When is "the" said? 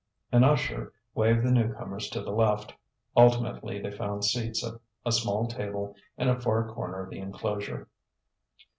1.45-1.51, 2.23-2.31, 7.11-7.19